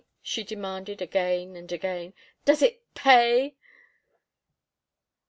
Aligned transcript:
she 0.23 0.43
demanded 0.43 0.99
again 0.99 1.55
and 1.55 1.71
again. 1.71 2.15
"Does 2.43 2.63
it 2.63 2.81
pay?" 2.95 3.53